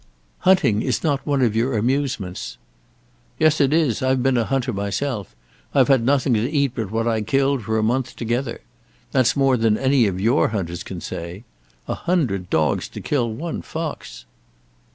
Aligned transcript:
"Hunting 0.39 0.81
is 0.81 1.03
not 1.03 1.27
one 1.27 1.43
of 1.43 1.55
your 1.55 1.77
amusements." 1.77 2.57
"Yes 3.37 3.61
it 3.61 3.71
is. 3.71 4.01
I've 4.01 4.23
been 4.23 4.35
a 4.35 4.45
hunter 4.45 4.73
myself. 4.73 5.35
I've 5.75 5.89
had 5.89 6.03
nothing 6.03 6.33
to 6.33 6.49
eat 6.51 6.71
but 6.73 6.89
what 6.89 7.07
I 7.07 7.21
killed 7.21 7.61
for 7.61 7.77
a 7.77 7.83
month 7.83 8.15
together. 8.15 8.61
That's 9.11 9.35
more 9.35 9.57
than 9.57 9.77
any 9.77 10.07
of 10.07 10.19
your 10.19 10.47
hunters 10.47 10.81
can 10.81 11.01
say. 11.01 11.43
A 11.87 11.93
hundred 11.93 12.49
dogs 12.49 12.89
to 12.89 12.99
kill 12.99 13.31
one 13.31 13.61
fox!" 13.61 14.25